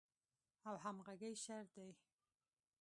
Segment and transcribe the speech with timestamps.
[0.67, 1.89] او همغږۍ شرط دی.